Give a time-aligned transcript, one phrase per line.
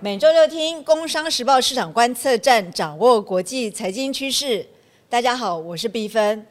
[0.00, 4.64] 每周六听《工商时报》市场观测站，掌握国际财经趋势。
[5.08, 6.46] 大家好，我是毕芬。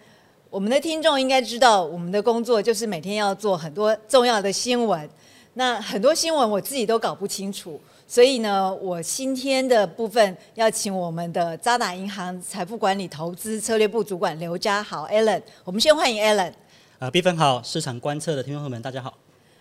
[0.50, 5.10] 我们的听众应该知道，我们的工作就是每天要做很多重要的新闻。
[5.54, 15.42] 那很多新闻我自己都搞不清楚，所以呢，我今天的部分要请我们的渣打银行财富管理投资策略部主管刘家豪 Alan。
[15.64, 16.52] 我们先欢迎 Alan。
[17.00, 19.18] 啊，毕芬好，市场观测的听众朋友们，大家好。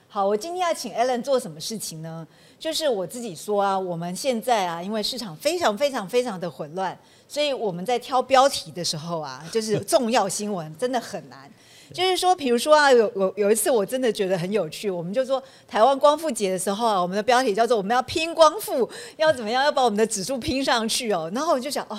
[0.08, 2.26] 好，我今天要请 Alan 做什么事情呢？
[2.58, 11.50] 就是我自己说啊，我们现在啊，因为市场非常非常非常的混乱，所以我们在挑标题的时候啊， 就是重要新闻真的很难。
[11.94, 18.88] 就是说，比如说啊，有有有一次我真的觉得很有趣，我们就说台湾光复节的时候啊，我们的标题叫做我们要拼光复，
[19.18, 21.30] 要怎么样，要把我们的指数拼上去哦。
[21.32, 21.96] 然后我就想，哦，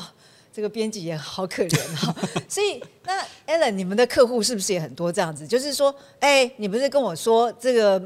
[0.51, 2.13] 这个编辑也好可怜哦。
[2.49, 5.47] 所以那 Alan，你们的客户是不是也很多这样子？
[5.47, 8.01] 就是说，哎，你不是跟我说这个？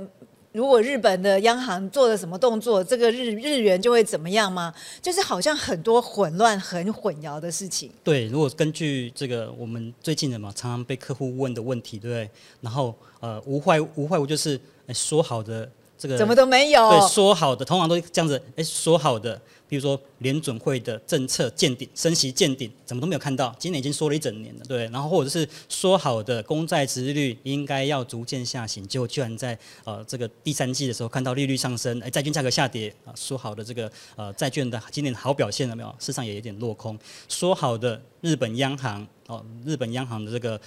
[0.53, 4.73] 如果日本的央行做了什么动作，这个日日元就会怎么样吗？
[5.01, 7.89] 就是好像很多混乱、很混淆的事情。
[8.03, 12.29] 对，如果根据这个我们最近的嘛，常常被客户问的问题，对不对？
[12.59, 14.59] 然后呃，无坏无坏我就是
[14.93, 15.69] 说好的
[16.01, 16.89] 这个怎么都没有？
[16.89, 19.39] 对，说好的通常都这样子，哎，说好的。
[19.69, 23.55] 比如说联准会的政策见顶，升息见顶，怎么都没有看到。
[23.57, 24.83] 今年已经说了一整年了，对。
[24.89, 33.13] 然后或者是说好的公债殖利率应该要逐渐下行，结果居然在呃这个第三季的时候看到利率上升，哎，债券价格下跌啊。
[33.15, 35.95] 说好的这个呃债券的今年好表现了没有？
[35.99, 36.99] 市场也有点落空。
[37.29, 40.59] 说好的日本央行哦，日本央行的这个。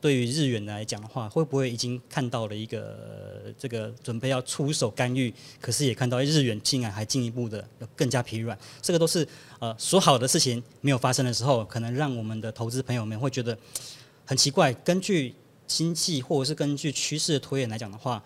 [0.00, 5.32] 对于日元来讲的话，会不会已经看到了一个这个准备要出手干预？
[5.60, 7.62] 可是也看到日元竟然还进一步的
[7.94, 9.28] 更加疲软，这个都是
[9.58, 13.56] 呃说好的事情没有发生的时候，可能让我们的投资朋友们会觉得
[14.24, 14.72] 很奇怪。
[14.72, 15.34] 根据
[15.66, 18.24] 经济或者是根据趋势的推演来讲的话，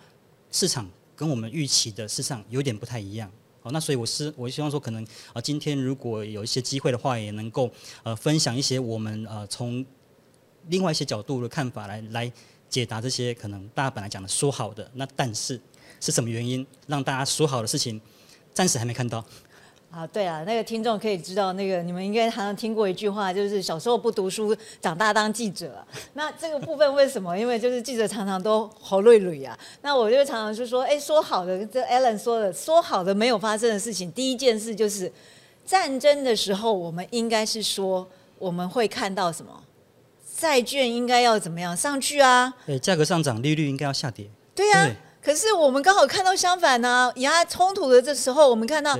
[0.51, 3.29] 市场跟我们预期的市场有点不太一样。
[3.63, 7.69] 哦，那所以我是我希望说，可能啊今天如果有一些机会的话，也能够
[8.03, 9.85] 呃分享一些我们呃从。
[10.67, 12.31] 另外一些角度的看法来来
[12.69, 15.59] 解答这些可能大家本来讲的说好的那但是
[15.99, 17.99] 是什么原因让大家说好的事情
[18.53, 19.23] 暂时还没看到？
[19.91, 25.85] 啊，对啊，那个听众可以知道，那个你们应该常常听过一句话，就是小时候不读书，长大当记者。
[26.15, 27.37] 那这个部分为什么？
[27.37, 29.57] 因为就是记者常常都好累累啊。
[29.81, 35.09] 那我就常常就说，哎，说好的，这 Alan 说的，说好的没有发生的事情，第一件事就是
[35.65, 38.05] 战争的时候，我们应该是说
[38.37, 39.63] 我们会看到什么？
[40.37, 42.53] 债券应该要怎么样上去啊？
[42.65, 44.29] 对，价格上涨，利率应该要下跌。
[44.53, 47.11] 对呀，可是我们刚好看到相反呢。
[47.15, 48.99] 压冲突的这时候，我们看到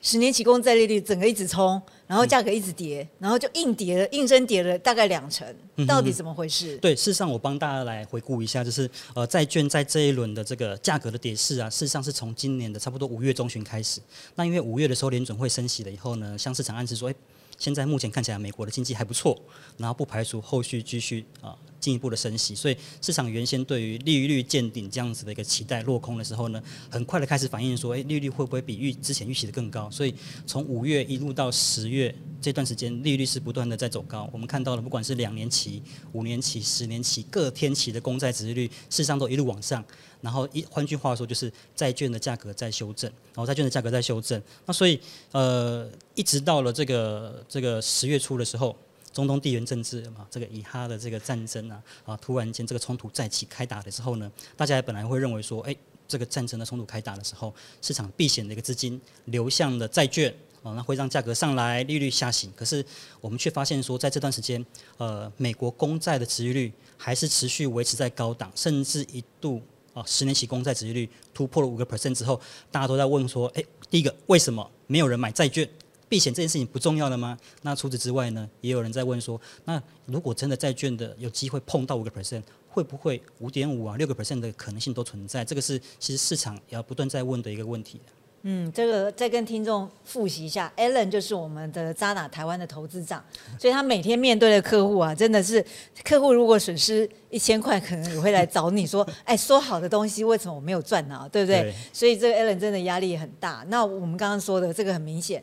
[0.00, 5.46] 十年期公债利率整个一直冲，然后价格一直跌，然后就硬跌了，硬升跌了大概两成。
[5.86, 6.76] 到底怎么回事？
[6.78, 14.00] 对，事实上我帮大家来回顾一下，就是呃，债券在这一轮的这个价格的跌势啊，事实上是从今年的差不多五月中旬开始。
[14.34, 17.14] 那因为五月的时候联准会升息了以后呢，向市场暗示说，哎。
[17.62, 19.40] 现在目前看起来，美国的经济还不错，
[19.76, 29.90] 然后不排除后续继续啊进一步的升息，所以市场原先对于利率见顶这样子的一个期待落空的时候呢，很快的开始反映说，哎，利率会不会比预之前预期的更高？
[29.90, 30.14] 所以
[30.46, 34.30] 从五月一路到十月这段时间，利率是不断的在走高。
[34.32, 35.82] 我们看到了，不管是两年期、
[36.12, 39.84] 五年期、十年期各天期的公债殖利率，事实上都一路往上。
[40.20, 44.40] 然后一换句话说，就是债券的价格在修正，然后债券的价格在修正。
[44.64, 45.00] 那所以
[45.32, 48.76] 呃，一直到了这个这个十月初的时候，
[49.12, 55.76] 中东地缘政治嘛，这个以哈的这个战争啊，啊，突然间这个冲突再起开打的时候呢，大家本来会认为说，哎，
[56.08, 62.52] 这个战争的冲突开打的时候，市场避险的一个资金流向了债券，啊，那会让价格上来，利率下行。
[62.56, 62.84] 可是
[63.20, 64.64] 我们却发现说，在这段时间，
[64.96, 69.60] 呃，美国公债的殖利率还是持续维持在高档，甚至一度。
[69.94, 72.40] 啊，十年期公债殖利率突破了五个 percent 之后，
[72.70, 75.68] 大家都在问说：，哎，第一个，为什么没有人买债券？
[76.12, 77.38] 避险这件事情不重要了吗？
[77.62, 85.42] 那除此之外呢，也有人在问说：，那如果真的债券的有机会碰到五个 percent，会不会五点五啊、六个 percent 的可能性都存在？
[85.42, 87.98] 这个是其实市场也要不断在问的一个问题。
[88.44, 93.24] 嗯，这个再跟听众复习一下，Allen 就是我们的渣打台湾的投资长，
[93.58, 95.64] 所以他每天面对的客户啊，真的是
[96.04, 101.26] 客户如果损失一千块，可能也会来找你说， 哎，说好的东西为什么我没有赚呢？
[101.32, 101.72] 对不对？
[101.92, 103.64] 所以这个 Allen 真的压力很大。
[103.68, 105.40] 那我们刚刚说的这个很明显，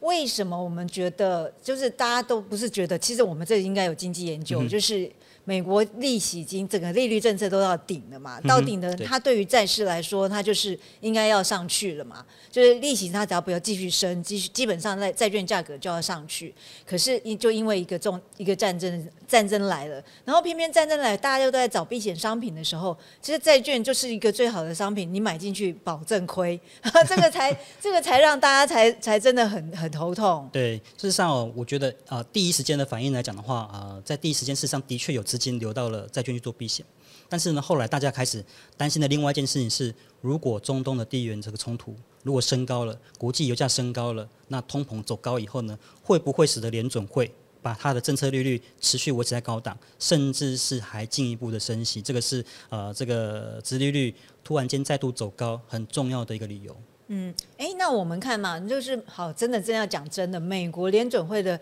[0.00, 5.10] 为什么我们觉得就是大家都不是觉得，其实我们这应该有经济研究，就是。
[5.48, 16.54] 美国利息已经整个利率政策都到顶了嘛，到顶的，它对于债市来说，它就是应该要上去了嘛，就是利息它只要不要继续升，继续基本上在债券价格就要上去。
[16.84, 26.60] 可是因就因为一个重一个战争战争来了，然后偏偏战争来，大家又都在找避险商品的时候，其实债券就是一个最好的商品，你买进去保证亏，
[27.08, 30.46] 这个才 这个才让大家才才真的很很头痛。
[30.52, 36.84] 对，事实上哦，我觉得呃，第一时间的反应来讲的话，呃，在第一时间事实上的确有资金流到了债券去做避险，
[37.28, 38.44] 但是呢，后来大家开始
[38.76, 41.94] 担心的另外一件事情是，如果中东的地缘这个冲突
[42.24, 47.32] 如果升高了，国际油价升高了，那通膨走高以后呢，会不会使得联准会
[47.62, 52.02] 把它的政策利率持续维持在高档，甚至是还进一步的升息？
[52.02, 56.76] 这个是呃，这个殖利率突然间再度走高很重要的一个理由。
[57.08, 61.58] 嗯，哎，那我们看嘛，就是好，真的真要讲真的，美国联准会的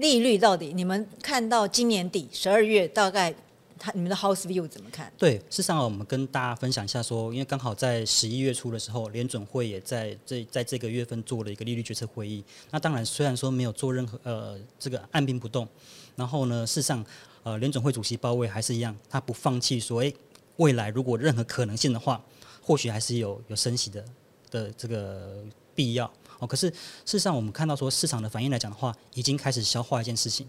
[0.00, 3.34] 利率到底，你们看到今年底十二月大概，
[3.78, 5.12] 它你们的 house view 怎么看？
[5.18, 12.42] 对，事实上我们跟大家分享一下说，因为刚好在十一月初的时候，联准会也在这在这个月份做了一个利率决策会议。
[12.70, 15.68] 那当然，虽然说没有做任何呃这个按兵不动，
[16.16, 17.04] 然后呢，事实上
[17.42, 20.12] 呃联准会主席鲍威还是一样，他不放弃说，哎，
[20.56, 22.20] 未来如果任何可能性的话，
[22.62, 24.04] 或许还是有有升息的。
[24.50, 25.44] 的这个
[25.76, 30.48] 必要哦，可是事实上我们看到说市场的反应来讲的话，已经开始消化一件事情，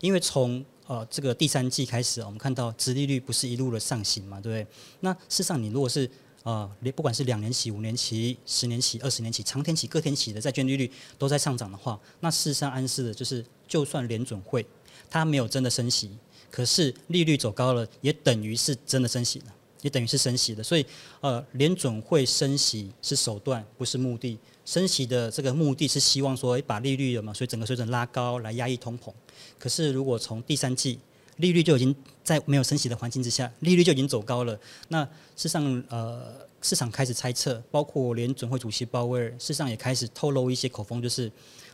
[0.00, 4.74] 因为从呃这个第三季开始，我们看到殖利率不是一路的上行嘛，对不对？
[5.00, 6.08] 那事实上你如果是
[6.44, 14.64] 呃不管是两年期、五年期、十年期、二十年期、长天期、各天期的债券利率都在上涨的话，那事实上暗示的就是，就算联准会
[15.10, 16.16] 它没有真的升息，
[16.50, 19.46] 可是利率走高了，也等于是真的升息了。
[19.84, 20.84] 也等于是升息的，所以
[21.20, 24.38] 呃，联准会升息是手段，不是目的。
[24.64, 29.12] 升息的这个目的是希望说，把利率有嘛，所以整个水准拉高来压抑通膨。
[29.58, 30.98] 可是如果从第三季
[31.36, 34.58] 利率就已经在没有升息的环境之下，利率就已经走高了，
[34.88, 41.30] 那事实上呃，市场开始猜测，包括联准会主席鲍威尔，事实上也开始透露一些口风，就是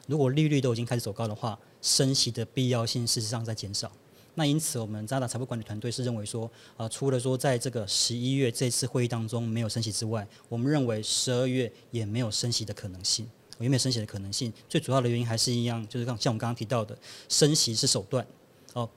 [0.09, 3.93] 如果利率都已经开始走高的话，升息的必要性事实上在减少。
[4.35, 13.29] 那因此，我们渣打财富管理团队是认为说，呃，除了说在这个十一月这次会议当中没有升息之外，我们认为十二月也没有升息的可能性。
[13.59, 14.51] 有没有升息的可能性？
[14.71, 16.97] 最主要的原因还是一样，就是像像我们刚刚提到的，
[17.29, 18.27] 升息是手段，
[18.73, 18.89] 哦，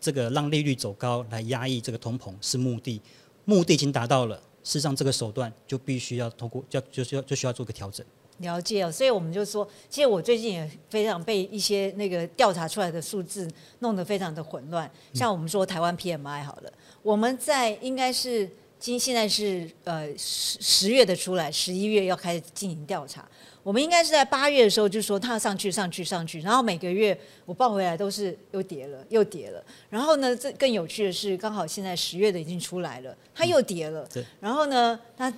[0.00, 2.98] 这个让利率走高来压抑这个通膨是目的，
[3.44, 8.06] 目的已经达到了，事实上这个手段就必须要通过，要就需要就需要做个调整。
[8.38, 14.90] 了解哦，所以我们就说，其实我最近也非常被一些那个调查出来的数字弄得非常的混乱。
[15.14, 16.72] 像我们说台湾 PMI 好了，
[17.02, 18.46] 我们在应该是
[18.78, 23.26] 今现在是呃十十月的出来，十一月要开始进行调查。
[23.62, 29.64] 我们应该是在八月的时候就说它要上去上去上去，然后每个月我报回来都是又跌了又跌了。
[29.88, 34.06] 然后呢，这更有趣的是，刚好现在十月的已经出来了，它又跌了。
[34.40, 35.32] 然后呢，它。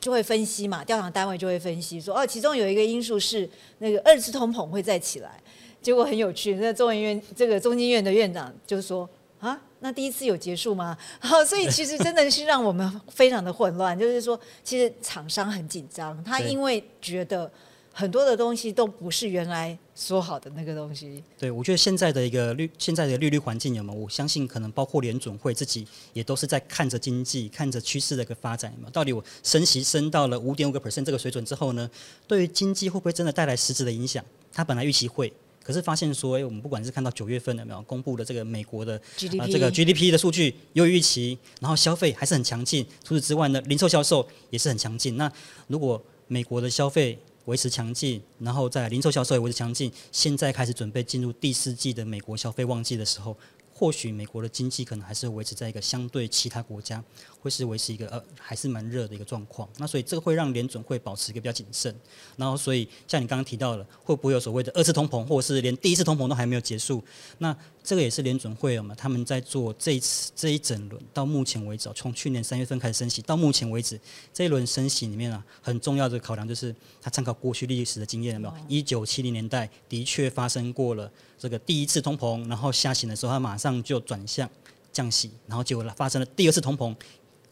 [0.00, 3.48] 就会分析嘛，调查单位就会分析说，哦，其中有一个因素是
[3.78, 5.38] 那个二次通膨会再起来，
[5.82, 9.08] 结果很有趣，那中研院这个中经院的院长就说，
[9.38, 10.96] 啊，那第一次有结束吗？
[11.20, 17.50] 好，所以其实真的是让我们非常的混乱，就是说，其实厂商很紧张，他因为觉得。
[17.92, 21.22] 很多的东西都不是原来说好的那个东西。
[21.38, 23.98] 对，我觉得现在的一个利，现在的利率环境有没有？
[23.98, 28.88] 我相信可能包括联准会自己也都是在看着经济、看着趋势的一个发展嘛。
[28.90, 31.90] 到底我升息升到了五点五个 percent 这个水准之后呢，
[32.26, 34.24] 对于经济会不会真的带来实质的影响？
[34.52, 35.32] 他本来预期会，
[35.62, 38.96] 可是发现说，哎，我们不管是看到九月份有没有公布的这个美国的
[39.38, 42.86] 啊这个 GDP 的数据优于预期，然后消费还是很强劲。
[43.04, 45.16] 除此之外呢，零售销售也是很强劲。
[45.16, 45.30] 那
[45.66, 49.90] 如果美国的消费，维持强劲，然后在零售销售也维持强劲。
[50.12, 53.36] 现在开始准备进入第四季的美国消费旺季的时候，
[53.80, 57.02] 或许美国的经济可能还是维持在一个相对其他国家
[57.40, 59.66] 会是维持一个呃还是蛮热的一个状况。
[59.78, 61.94] 那所以这个会让联准会保持一个比较谨慎。
[62.36, 67.02] 然后所以像你刚刚提到了，会不会有所谓的二次通膨，或者是连第一次通膨都还没有结束？
[67.38, 73.98] 那这个也是联准会嘛，他们在做这一次这一整轮到目前为止，从去年三月份开始升息到目前为止，
[74.34, 78.54] 这一轮升息里面啊，很重要的考量就是他参考过去历史的经验，有没有？
[78.68, 81.10] 一九七零年代的确发生过了
[81.40, 84.48] 这个第一次通膨，然后下行的时候，它马上就转向
[84.92, 86.94] 降息，然后结果发生了第二次通膨，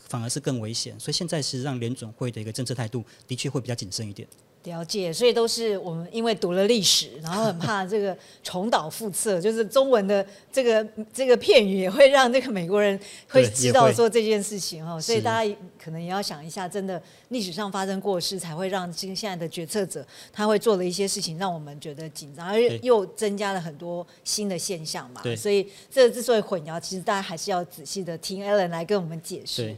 [0.08, 1.00] 反而是更危险。
[1.00, 4.28] 所以现在是让联准会的一个政策态度的确会比较谨慎一点。
[4.64, 12.98] 了解，所以都是我们因为读了历史，然后很怕这个重蹈覆辙，就是中文的这个这个片语也会让这个美国人
[13.28, 25.22] 会知道说这件事情哈，所以大家可能也要想一下，真的历史上发生过的事，才会让今现在的决策者他会做的一些事情，让我们觉得紧张，而又增加了很多新的现象嘛。
[25.22, 29.76] 对所以这之所以混淆，其实大家还是要仔细的听 Ellen 来跟我们解释对。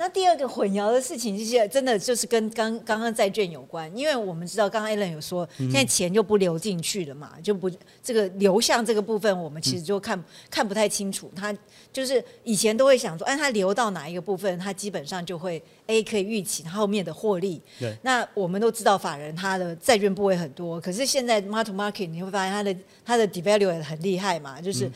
[0.00, 7.70] 那第二个混淆的事情，就是真的就是跟刚刚刚债券有关，因为我们知道刚刚 Alan 有说，嗯现在钱就不流进去了嘛，就不
[8.02, 11.30] 这个流向这个部分，我们嗯其实就看、看不太清楚。
[11.36, 11.54] 它
[11.92, 17.60] 就是以前都会想说，哎，它流到哪一个部分，它基本上就会 A 可以预期它后面的获利。
[17.78, 24.86] 对那我们都知道法人他的债券部位很多，可是现在 mark to market 你会发现它的它的 devalue 也很厉害嘛，就是。
[24.86, 24.92] 嗯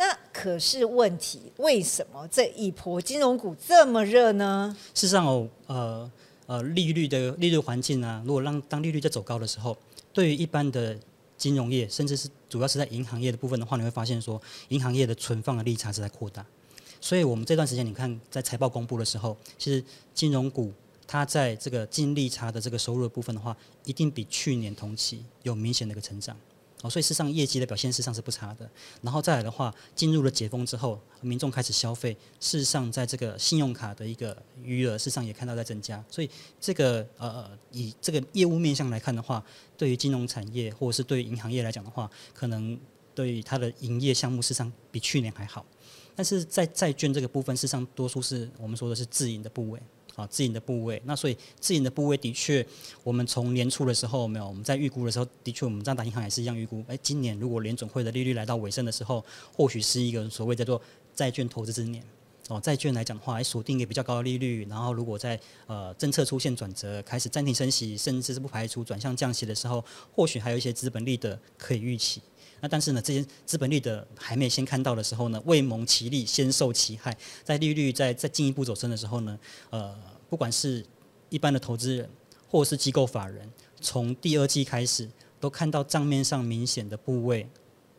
[0.00, 4.74] 那可是问题，为什么这一波金融股这么热呢？
[4.94, 6.10] 事实上哦，呃
[6.46, 9.76] 呃，利率的利率环境啊，如果让当利率在走高的时候，
[10.14, 10.98] 对于一般的
[11.36, 16.46] 金融业，甚至是主要是在银行业的部分的话，你会发现说，银行业的存放的利差是在扩大。
[16.98, 20.72] 所以我们这段时间，你看在财报公布的时候，其实金融股
[21.06, 23.54] 它在这个净利差的这个收入的部分的话，
[23.84, 26.34] 一定比去年同期有明显的一个成长。
[26.82, 28.68] 哦，所以事实上业绩的表现事实上是不差的。
[29.02, 36.02] 然后再来的话，进入了解封之后，民众开始消费，事实上在这个信用卡的一个余额，事实上也看到在增加。
[36.10, 39.44] 所以这个呃，以这个业务面向来看的话，
[39.76, 42.78] 对于金融产业或者是对于银行业来讲的话，可能
[43.14, 45.66] 对于它的营业项目事实上比去年还好。
[46.16, 49.80] 但是在债券这个部分，事实上多数是我们说的是自营的部位。
[50.20, 52.64] 啊，自营的部位，那所以自营的部位的确，
[53.02, 60.80] 我们从年初的时候没有，我们在预估的时候，的确我们渣打银行也是一样预估，哎，今年如果联总会的利率来到尾声的时候，或许是一个所谓叫做
[61.14, 62.04] 债券投资之年。
[62.48, 72.20] 哦，债券来讲的话，哎，锁定一个比较高的利率，然后如果在呃政策出现转折，开始暂停升息，甚至是不排除转向降息的时候，或许还有一些资本利得可以预期。
[72.60, 77.16] 那但是呢，这些资本利的还没先看到的时候呢，未蒙其利，先受其害。
[77.42, 79.38] 在利率在在进一步走升的时候呢，
[79.70, 79.96] 呃，
[80.28, 80.84] 不管是
[81.28, 82.08] 一般的投资人
[82.48, 83.50] 或是机构法人，
[83.80, 87.48] 从第二季开始都看到账面上明显的部位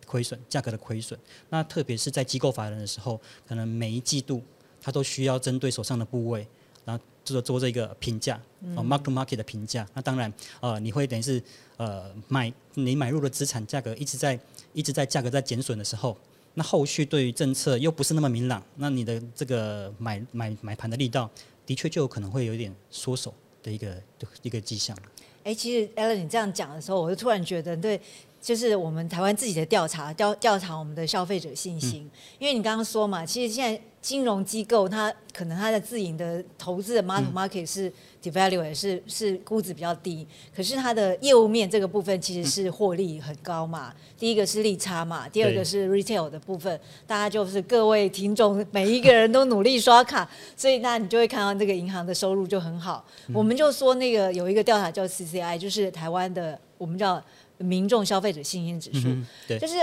[0.06, 1.20] 亏损、价格的亏损。
[1.50, 4.44] 那特别是在机构法人的时候，可能每一季度
[4.82, 6.48] 他都需要针对手上的部位，
[6.86, 8.40] 然后做做这个评价，
[8.76, 9.88] 哦，mark to market 的评价。
[9.94, 11.42] 那当然，呃，你会等于是
[11.78, 14.40] 呃买你买入的资产价格一直在
[14.74, 16.18] 一直在价格在减损的时候，
[16.56, 21.30] 那后续对于政策又不是那么明朗，那你的这个买买买盘的力道，
[21.66, 24.02] 的确就有可能会有一点缩手的一个
[24.42, 24.98] 一个迹象。
[25.44, 28.00] 哎，其实 Ellen 你这样讲的时候，我就突然觉得，对，
[28.42, 37.92] 就是我们台湾自己的调查调调查我们的消费者信心，因为你刚刚说嘛，其实现在金融机构它可能它的自营的投资的 market market 是
[38.24, 43.94] devalue 是是估值比较低，可是它的业务面这个部分其实是获利很高嘛。
[44.18, 53.06] 第一个是利差嘛，第二个是 retail 的部分，大家就是各位听众每一个人都努力刷卡， 所以那你就会看到这个银行的收入就很好。
[53.32, 57.24] 我们就说那个有一个调查叫 CCI，就是台湾的我们叫
[57.62, 59.76] 民众消费者信心指数，嗯，对就，是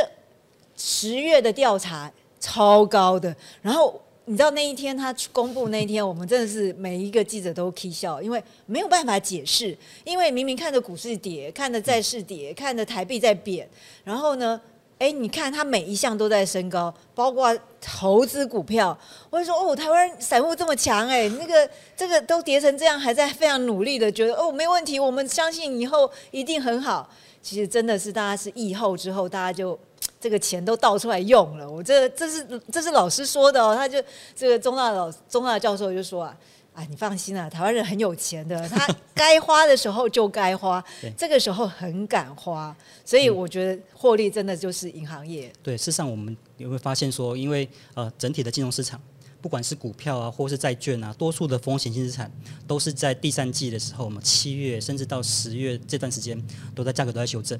[0.77, 4.01] 十月的调查超高的，然后。
[4.31, 13.67] 你知道那一天他公布那一天，我们真的是每一个记者都 k 笑，因为没有办法解释，因为明明看着股市跌，看着债市跌，看着台币在贬，
[14.05, 14.61] 然后呢，
[14.99, 18.95] 哎，你看它每一项都在升高，包括投资股票，
[19.31, 27.09] 我就说哦，台湾散户这么强，哎，那个这个都跌成这样，还在非常努力的觉得哦没问题，我们相信以后一定很好。
[27.43, 29.79] 其实真的是大家是疫后之后，大家就
[30.21, 31.71] 这个钱都倒出来用了。
[31.71, 34.03] 我这这是这是老师说的哦，他就
[34.35, 36.37] 这个中大老中大教授就说啊。
[36.75, 40.85] 啊，你放心啊，台湾人很有钱的， 他该花的时候就该花，
[41.17, 42.73] 这个时候很敢花，
[43.05, 45.53] 所以我觉得获利真的就是银行业。
[45.61, 49.01] 对，事实上我们也会发现说，因为呃整体的金融市场，
[49.41, 52.31] 不管是股票啊，或是债券啊，多数的风险性资产
[52.67, 56.43] 都是在第三季的时候，我们七月甚至到十月这段时间，
[56.75, 57.59] 都在价格都在修正，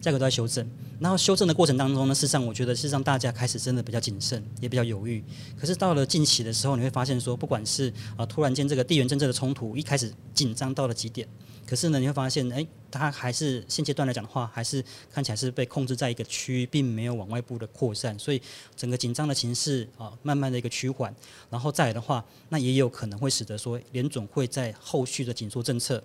[0.00, 0.68] 价格都在修正。
[0.98, 5.22] 然后修正的过程当中呢，事实上我觉得是让大家开始真的比较谨慎，也比较犹豫。
[5.58, 11.28] 可是到了近期的时候，你会发现说，不管是啊、突然间这个地缘政治的冲突一开始紧张到了极点。
[11.66, 14.82] 可是呢，你会发现，哎，它还是现阶段来讲的话，还是
[15.12, 18.40] 看起来是被控制在一个区域，并没有往外部的扩散，所以
[18.76, 21.12] 整个紧张的形势啊，慢慢的一个趋缓，
[21.50, 26.02] 然后再来的话，那也有可能会使得说联总会在后续的紧缩政策，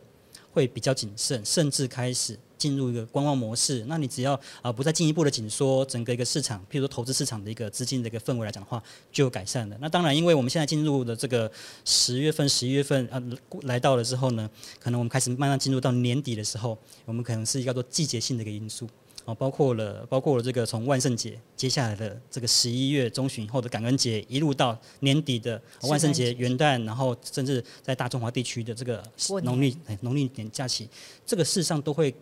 [0.51, 3.83] 会比较谨慎，甚至开始进入一个观望模式。
[3.87, 8.81] 那你只要啊不再进一步的紧缩整个一个市场，譬如说投资市场的一个资金的一个氛围来讲的话，
[9.11, 9.77] 就改善了。
[9.79, 11.51] 那当然，因为我们现在进入的这个
[11.85, 13.21] 十月份、十一月份啊
[13.63, 18.87] 来到了之后呢，可能我们开始慢慢进入到年底的时候，我们可能是一个叫做季节性的一个因素。
[19.25, 29.03] 哦，包括了包括了这个从万圣节接下来的这个十一月中旬后的感恩节，一路到年底的万圣节、元旦，然后甚至在大中华地区的这个
[29.43, 30.89] 农历农历年假期，
[31.25, 32.13] 这个事实上都会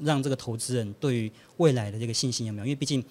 [0.00, 2.66] 让这个投资人对于未来的这个信心有没有？
[2.66, 3.04] 因为毕竟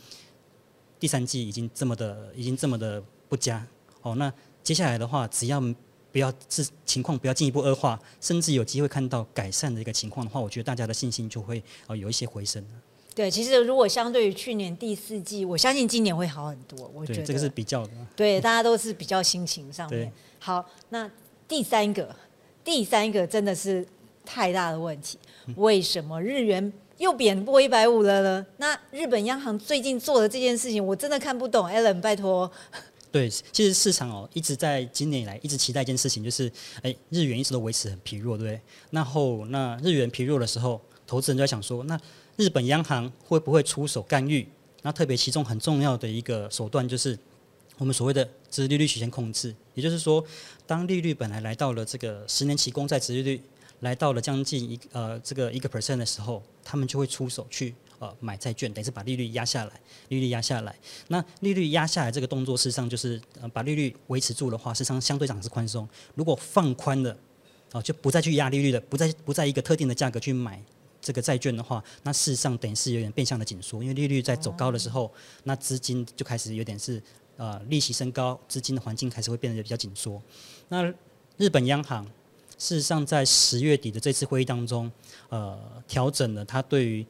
[0.99, 3.65] 第三季已经这么的已经这么的不佳，
[4.01, 5.61] 哦，那接下来的话，只要
[6.11, 12.61] 不要是情况不要进一步恶化，甚至有机会看到改善的一个情况的话，我觉得大家的信心就会呃有一些回升。
[13.17, 16.87] 对，其实如果相对于去年第四季，我相信今年会好很多。
[16.93, 17.93] 我觉得这个是比较的。
[18.15, 20.13] 对，大家都是比较心情上面。
[20.37, 21.09] 好，那
[21.47, 22.15] 第三个，
[22.63, 23.83] 第三个真的是
[24.23, 25.17] 太大的问题。
[25.55, 28.45] 为什么日元又贬破一百五了呢？
[28.57, 31.67] 那日本央行最近做的这件事情，我真的看不懂。
[31.67, 32.51] Allen，拜托。
[33.11, 36.51] 对，其实市场哦一直在今年以来一直期待一件事情，就是
[36.83, 38.61] 哎，日元一直都维持很疲弱，对不对？
[38.91, 41.99] 那后那日元疲弱的时候，投资人就在想说，那
[42.37, 44.47] 日本央行会不会出手干预？
[44.83, 47.17] 那特别其中很重要的一个手段就是
[47.79, 49.53] 我们所谓的殖利率曲线控制。
[49.73, 50.23] 也就是说，
[50.67, 53.41] 当利率本来来到了这个十年期公债殖利率
[53.79, 59.71] 来到了将近一呃这个一个 percent 的时候，他们就会出手去呃买债券，等于是把利率压下来，
[60.09, 60.75] 利率压下来。
[61.07, 65.89] 那利率压下来这个动作，事实上就是呃把利率维持住的话，事实上相对上是宽松。
[66.13, 67.17] 如果放宽了，
[67.71, 70.61] 哦就不再去压利率了，不再不在一个特定的价格去买。
[71.07, 75.09] 这个债券的话，那事实上等于是有点变相的紧缩，因为利率在走高的时候，
[75.45, 77.01] 那资金就开始有点是
[77.37, 80.21] 呃利息升高，资金的环境开始会变得比较紧缩。
[80.67, 80.93] 那
[81.37, 82.05] 日本央行
[82.57, 84.91] 事实上在十月底的这次会议当中，
[85.29, 87.05] 呃调整了它对于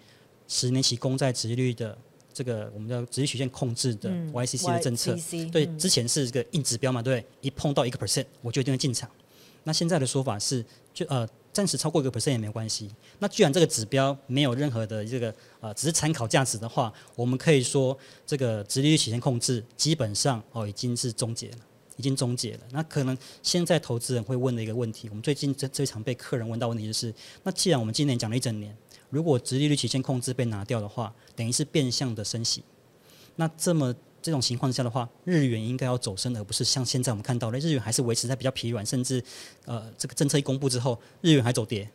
[0.48, 1.98] 十年期公债殖利率的
[2.32, 5.18] 这个我们叫殖利率曲线控制的 YCC 的政策。
[5.51, 9.10] 对，之前是一个硬指标嘛，对，一碰到一个 percent 我就一定会进场。
[9.67, 11.27] 那现在的说法是，就呃。
[11.53, 12.88] 暂时超过一个 percent 也没关系。
[13.17, 17.97] 那既然这个指标没有任何的这个呃，只是参考价值的话，我们可以说
[18.27, 21.57] 这个直利率曲线控制基本上哦已经是终结了，
[21.95, 22.59] 已经终结了。
[22.69, 28.77] 那可能现在投资人会问的一个问题，我们最近这这一场被客人问到问题就是：那既然我们今年讲了一整年，
[29.09, 32.62] 如果直利率曲线控制被拿掉的话，等于是变相的升息，
[33.36, 33.95] 那这么。
[34.27, 39.24] 这种情况下的话，日元应该要走升，而不是像现在我们看到的，日元还是维持在比较疲软，甚至
[39.63, 41.89] 呃，这个政策一公布之后，日元还走跌。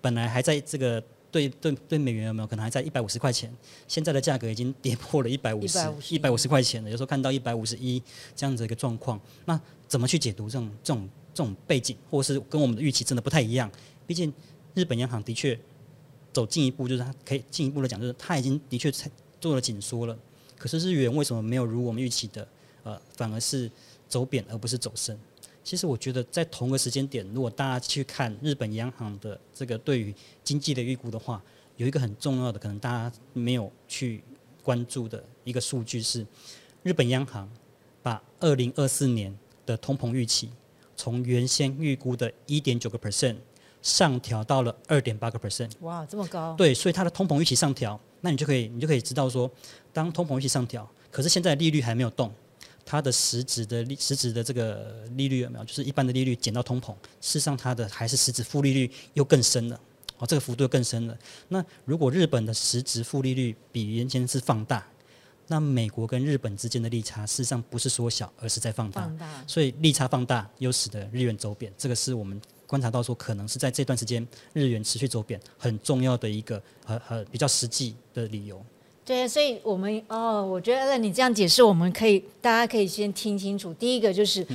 [0.00, 1.00] 本来还在这个
[1.30, 5.78] 对对对美元有没有可能还在一百五十块钱，现在的价格已经跌破了一百五十
[6.08, 8.02] 一百五十块钱了，有时候看到一百五十一
[8.34, 9.20] 这样子一个状况。
[9.44, 13.70] 那怎么去解读这种这种这种背景，或是跟我们的预期真的不太一样？
[14.08, 14.32] 毕竟
[14.74, 15.56] 日本央行的确
[16.32, 18.92] 走进一步，就是它可以进一步的讲，就是它已经的确
[19.40, 20.18] 做了紧缩了。
[20.56, 22.46] 可是日元为什么没有如我们预期的，
[22.82, 23.70] 呃，反而是
[24.08, 25.16] 走贬而不是走升？
[25.62, 30.14] 其实我觉得在同个时间点，如果大家去看日本央行的这个对于
[30.44, 31.42] 经济的预估的话，
[31.76, 34.22] 有一个很重要的可能大家没有去
[34.62, 36.24] 关注的一个数据是，
[36.82, 37.50] 日本央行
[38.02, 40.48] 把二零二四年的通膨预期
[40.96, 43.36] 从原先预估的一点九个 percent
[43.82, 45.70] 上调到了二点八个 percent。
[45.80, 46.54] 哇，这么高！
[46.56, 48.00] 对，所以它的通膨预期上调。
[48.20, 49.50] 那你就可以，你就可以知道说，
[49.92, 52.32] 当通膨预期上调，可是现在利率还没有动，
[52.84, 55.64] 它的实质的利实质的这个利率有没有？
[55.64, 59.80] 就是一般的利率减到通膨，事实上它的还是实质负利率又更深了，
[60.18, 61.16] 哦，这个幅度更深了。
[61.48, 64.86] 那如果日本的实质负利率比原先是放大，
[65.48, 69.02] 那美国跟日本之间的利差事实上不是缩小，而是在放大。
[69.02, 69.44] 放大。
[69.46, 72.40] 所以利差放大，又使得日元走贬，这个是我们。
[72.66, 78.60] 观察到说，可能是在这段时间日元持续走贬，很重要的一个呃呃比较实际的理由。
[79.04, 83.72] 对，所以我们哦，我觉得你这样解释，我们可以大家可以先听清楚。
[83.74, 84.46] 第一个就是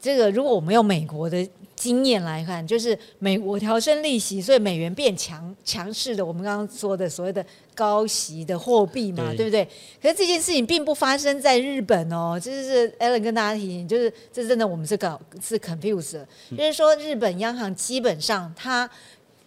[0.00, 1.48] 这个，如果我们用美国的。
[1.84, 6.24] 经验来看，就是美国调升利息，所以美元变强强势的。
[6.24, 7.44] 我们刚刚说的所谓的
[7.74, 9.62] 高息的货币嘛，对不对？
[10.00, 16.24] 可是这件事情并不发生在日本哦，就是 Allen 跟大家提醒，就是这真的我们是搞是 confused，
[16.56, 18.88] 就是说日本央行基本上它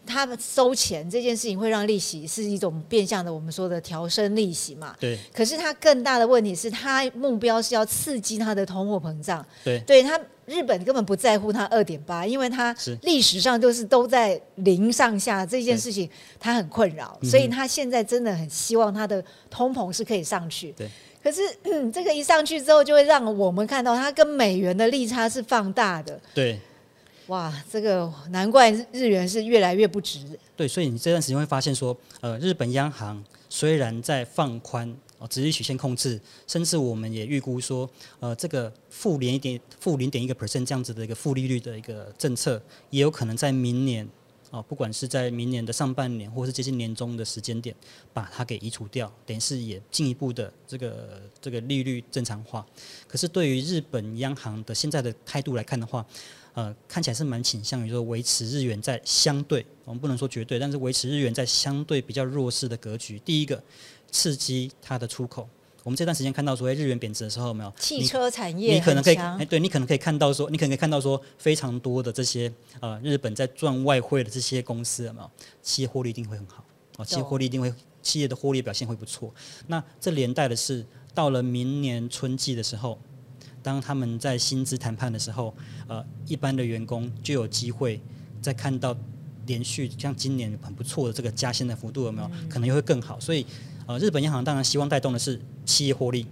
[0.06, 4.95] 它收钱这件事情会让利息是一种变相的我们说的调升利息嘛。
[5.00, 5.17] 对。
[5.34, 9.43] 可是它更大的问题是，它目标是要刺激它的通货膨胀。
[9.63, 9.80] 对。
[9.88, 10.21] 对它。
[10.47, 20.71] 日本根本不在乎它二点八，因为它历史上就是都在零上下，这件事情它很困扰，所以它现在真的很希望它的通膨是可以上去。
[20.71, 20.88] 对，
[21.21, 21.41] 可是
[21.91, 26.17] 这个一上去之后，就会让我们看到它跟美元的利差是放大的。
[26.33, 26.57] 对，
[27.27, 30.19] 哇，这个难怪日元是越来越不值。
[30.55, 44.08] 对，所以你这段时间会发现说，呃，日本央行虽然在放宽哦，直率曲线控制，甚至我们也预估说，呃，这个负零点、负零点一个 percent 这样子的一个负利率的一个政策，也有可能在明年。
[44.49, 47.75] 哦，不管是在明年的上半年，或是接近年终的时间点，
[48.13, 52.65] 把它给移除掉，等于是也进一步的这个这个利率正常化。
[53.10, 56.06] 可是对于日本央行的现在的态度来看的话，
[56.53, 63.19] 呃，看起来是蛮倾向于说维持日元在相对，我们不能说绝对，但是维持日元在相对比较弱势的格局。
[63.19, 63.62] 第一个，
[64.17, 65.47] 刺激它的出口。
[65.84, 75.30] 我们这段时间看到所谓，日元贬值的时候，有没有汽车产业你可能可以哎，对你可能可以看到说，你可能可以看到说，非常多的这些呃日本在赚外汇的这些公司，有没有
[75.62, 76.65] 企业获利一定会很好
[76.97, 79.32] 哦，企业获利一定会企业的获利表现会不错。
[79.67, 82.99] 那这连带的是，到了明年春季的时候，
[83.62, 85.53] 当他们在薪资谈判的时候，
[85.88, 88.01] 呃，一般的员工就有机会
[88.41, 88.97] 再看到
[89.45, 93.17] 连续像今年很不错的这个加薪的幅度，有没有可能又会更好？
[93.21, 93.45] 所以。
[93.88, 96.28] 呃，日本央行当然希望带动的是企业获利，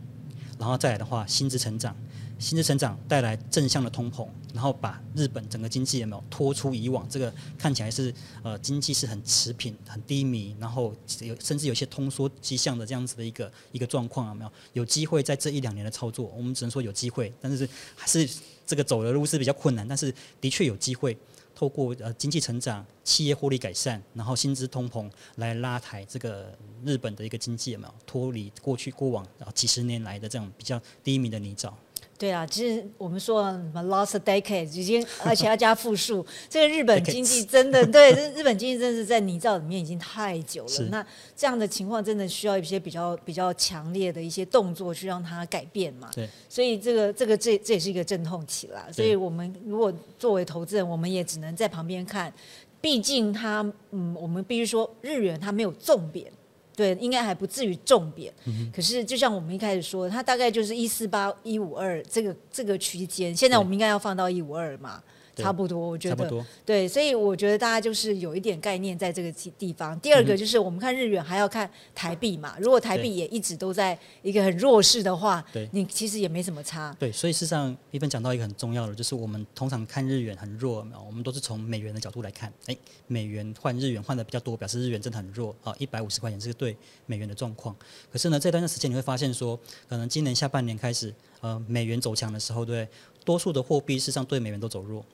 [0.59, 1.95] 然后再来的话，薪资成长，
[2.37, 8.13] 薪资成长带来正向的通膨，然后把日本整个经济有没有拖出以往这个看起来是
[8.43, 14.51] 呃经济是很持平、很低迷，然后有甚至有些通缩迹象的这样子的一个一个状况有没有？
[14.73, 17.65] 有机会在这一两年的操作，我们只能说有机会，但是
[17.95, 18.29] 还是
[18.67, 21.17] 这个走的路是比较困难，但是的确有机会。
[21.55, 31.71] 透过呃经济成长、企业获利改善，然后薪资通膨来拉抬这个日本的一个经济，有没有脱离过去过往啊几十年来的这种比较低迷的泥沼？
[32.17, 36.25] 对啊，其实我们说什么 lost decade 已经，而且要加复数。
[36.49, 40.87] 这个日本经济真的对，日本经济真的是在泥沼里面已经太久了。
[40.89, 46.09] 那这样的情况真的需要一些比较比较强烈的一些动作去让它改变嘛？
[46.13, 46.29] 对。
[46.47, 48.87] 所以这个这个这这也是一个阵痛期啦。
[48.93, 52.33] 所以我们如果作为投资人，我们也只能在旁边看。
[52.79, 56.31] 毕竟它，嗯，我们必须说日元它没有重贬。
[56.75, 58.33] 对，应该还不至于重贬。
[58.73, 63.35] 可是，就像我们一开始说，它大概就是一四八一五二这个这个区间。
[63.35, 65.01] 现在我们应该要放到一五二嘛。
[65.43, 69.99] 差不多，我觉得对，所以我觉得大家就是有一点概念在这个地方。
[69.99, 76.95] 第二个就是我们看日元还要看台币嘛，如果台币也一直都在一个很弱势的话，对你其实也没什么差。
[76.99, 87.75] 对，所以事实上一芬讲到一个很重要的，就是我们通常看日元很弱，我们都是从美元的角度来看，哎，美元换日元换的比较多，表示日元真的很弱啊，一百五十块钱是个对美元的状况。
[88.11, 92.87] 可是呢，这段时间你会发现说，可能今年下半年开始，呃，美元走强的时候，对，
[93.23, 95.05] 多数的货币事实上对美元都走弱。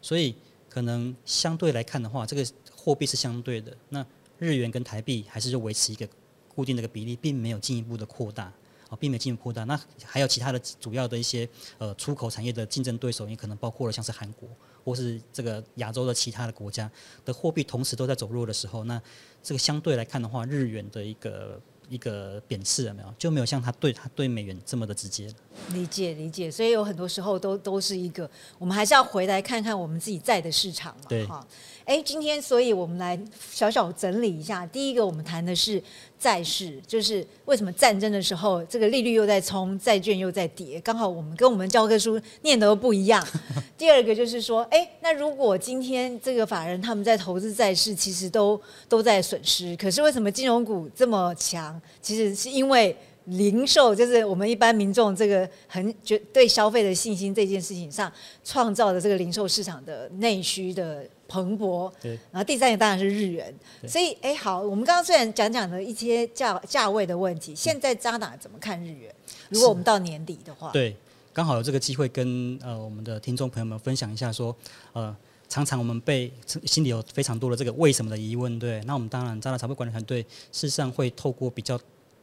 [0.00, 0.34] 所以
[0.68, 3.76] 可能相对来看的话，这个货币是相对的。
[3.88, 4.04] 那
[4.38, 6.08] 日元跟台币还是就维持一个
[6.48, 8.44] 固定的一个比例，并没有进一步的扩大，
[8.88, 9.64] 啊，并没有进一步扩大。
[9.64, 14.48] 那还有其他的主要的一些呃出口产业的竞争对手，也可能包括了像是韩国
[14.84, 16.90] 或是这个亚洲的其他的国家
[17.24, 19.00] 的货币同时都在走弱的时候，那
[19.42, 21.60] 这个相对来看的话，日元的一个。
[21.88, 23.14] 一个贬斥了没有？
[23.18, 25.32] 就没有像他对他对美元这么的直接
[25.72, 31.26] 理解理解，所以有很多时候都都是一个，我们还是要回来看看我们自己在的市场嘛。
[31.26, 31.46] 哈，
[31.84, 33.18] 哎，今天所以我们来
[33.50, 34.66] 小小整理一下。
[34.66, 35.82] 第一个，我们谈的是
[36.18, 43.24] 债市，就是为什么战争的时候，这个利率又在冲，债券又在跌，刚好我们跟我们教科书念的都不一样。
[43.78, 51.80] 第二个就是说，哎，那如果今天这个法人他们在投资债市，其实都都在损失，可是为什么金融股这么强？
[52.02, 61.06] 其实是因为零售，就是我们一般民众这个很觉对消费的信心这件事情上创造的这个零售市场的内需的。
[61.28, 63.54] 蓬勃，对，然后第三个当然是日元，
[63.86, 69.14] 所以哎好，我们刚刚虽然讲讲了一些价价位的问题，现在渣打怎么看日元？
[69.50, 70.96] 如果我们到年底的话，对，
[71.34, 74.56] 刚好有这个机会跟呃我们的听众朋友们分享一下，说
[74.94, 75.14] 呃
[75.50, 76.32] 常常我们被
[76.64, 81.78] 心里有非常多的这个为什么的疑问，对，那我们当然渣打财富管理团队事实上会透过比较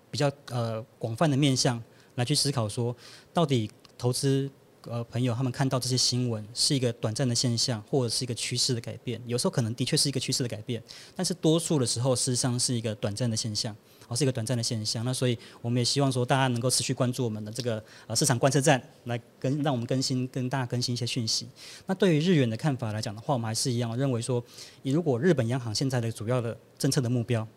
[0.10, 1.80] 比较呃广泛的面向
[2.16, 2.96] 来去思考，说
[3.32, 4.50] 到底投资。
[4.88, 9.20] 呃，朋友，他们看到这些新闻是一个短暂的现象，或者是一个趋势的改变。
[9.26, 10.82] 有时候可能的确是一个趋势的改变，
[11.16, 13.76] 但是多数的时候，事实上是一个短暂的现象，
[14.08, 15.04] 哦，是一个短暂的现象。
[15.04, 21.48] 那所以我们也希望说，大家能够持续关注我们的这个呃市场观测站，来跟让我们更新跟大家更新一些讯息。
[21.88, 24.44] 那对于日元的看法来讲的话，我们还是一样认为说，
[24.84, 27.48] 你如果日本央行现在的主要的政策的目标，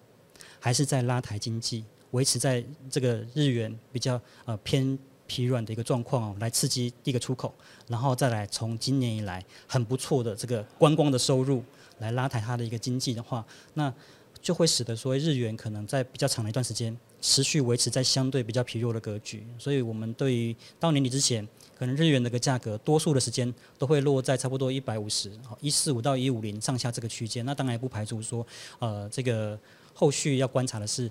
[0.59, 4.99] 还是在拉抬经济，维持在这个日元比较呃偏。
[5.29, 7.55] 疲软的一个状况哦，来刺激一个出口，
[7.87, 11.63] 然后再来从今年以来很不错的这个观光的收入
[11.99, 13.93] 来拉抬它的一个经济的话，那
[14.41, 27.45] 就会使得说日元可能在比较长的一段时间持续维持在相对比较疲弱的格局，所以我们对于到年底之前，可能日元的一个价格，多数的时间都会落在差不多一百五十、一四五到一五零上下这个区间。
[27.45, 28.47] 那当然也不排除说，
[28.79, 29.59] 呃，这个
[29.93, 31.11] 后续要观察的是，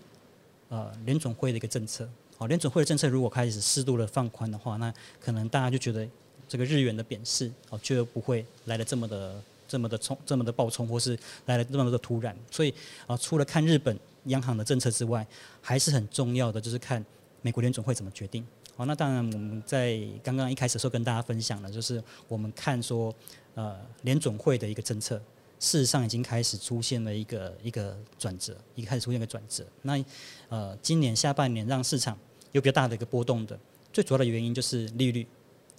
[0.69, 2.10] 呃，联总会的一个政策。
[2.38, 6.08] 好，联准会的政策如果开始适度的放宽的话，那可能大家就觉得
[6.47, 12.36] 这个日元的贬势，哦，就不会来的这么的、这么的冲、这么的暴冲，或是来的这么多的突然。
[12.52, 12.73] 所以，
[13.06, 13.97] 啊，除了看日本。
[14.28, 15.26] 央行的政策之外，
[15.62, 17.02] 还是很重要的，就是看
[17.41, 18.45] 美国联准会怎么决定。
[18.76, 23.15] 好，那当然我们在刚刚一开始的时候跟大家分享了，就是我们看说，
[23.56, 25.15] 呃，联准会的一个政策，
[25.62, 29.65] 事实上已经开始出现了一个一个转折，一开始出现一个转折。
[29.84, 30.04] 那
[30.50, 32.17] 呃，今年下半年让市场
[32.51, 33.60] 有比较大的一个波动的，
[33.91, 35.27] 最主要的原因就是利率，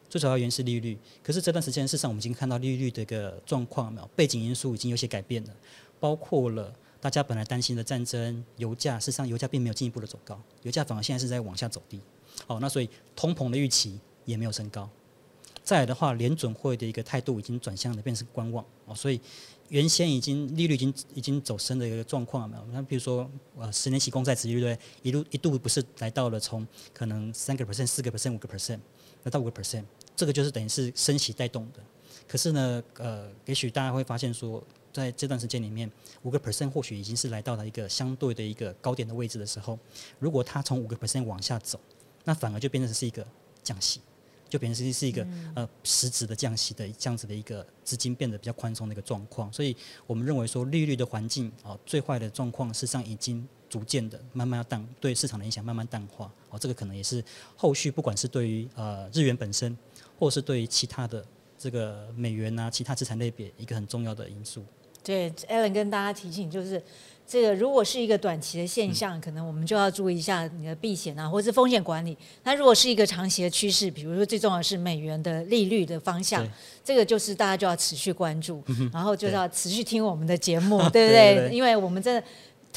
[0.08, 0.98] 最主要原因是利率。
[1.22, 5.50] 可是这段时间，事实上我们已经看到利率的一个状况，背景因素已经有些改变了，
[5.98, 6.74] 包括了。
[7.00, 12.00] 大家本来担心的战争、油价，事实上油价并没有进一步的走高，油价反而现在是在往下走低。
[12.44, 14.90] 好，那所以通膨的预期也没有升高。
[15.68, 18.64] 再来的话，联准会的一个态度已经转向了，变成观望。
[18.86, 19.20] 哦，所以
[19.68, 22.64] 原先已经利率已经已经走升的一个状况，没有？
[22.72, 28.80] 那比如说，呃，十年期公债殖利率一路一度不是来到了从可能三个 percent、四个 percent、五个 percent，
[29.24, 29.84] 来到五个 percent，
[30.16, 31.80] 这个就是等于是升息带动的。
[32.26, 34.64] 可是呢，呃，也许大家会发现说。
[34.90, 35.88] 在这段时间里面，
[36.22, 39.78] 五个 percent 或许已经是来到了一个相对的一个高点的位置的时候，
[40.18, 41.78] 如果它从五个 percent 往下走，
[42.24, 43.24] 那反而就变成是一个
[43.62, 44.00] 降息，
[44.48, 49.52] 就变成是是一个呃实质的降息的这样子的一个资金变得比较宽松的一个状况。
[49.52, 56.32] 所以我们认为说利率的环境啊，最坏的状况事实上已经逐渐的慢慢要淡，对市场的影响慢慢淡化。
[56.50, 57.22] 哦，这个可能也是
[57.56, 59.76] 后续不管是对于呃日元本身，
[60.18, 61.24] 或是对于其他的
[61.58, 64.64] 这个美元啊其他资产类别一个很重要的因素。
[65.08, 66.82] 对，Allen 跟大家提醒，就是
[67.26, 72.14] 这个如果是一个短期的现象，可能我们就要注意一下你的避险啊，或者是风险管理。
[72.44, 76.46] 那如果是一个长期的趋势，比如说最重要的是美元的利率的方向，
[76.84, 81.48] 这个就是大家就要持续关注，然后就是要持续听我们的节目， 对不对？
[81.50, 82.22] 因为我们真的。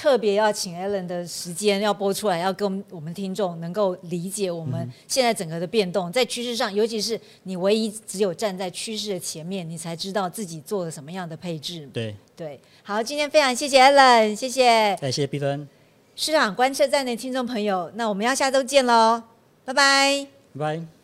[0.01, 11.87] 特别要请 Allen 的时间要播出来，要跟我们听众能够理解我们现在整个的变动，在趋势上，尤其是你唯一只有站在趋势的前面，你才知道自己做了什么样的配置。
[11.93, 12.15] 对。
[12.35, 15.69] 对，好，今天非常谢谢 Allen，谢谢，谢谢 B 分
[16.15, 19.21] 市场观测站的听众朋友，那我们要下周见喽，
[19.63, 21.00] 拜拜，拜拜。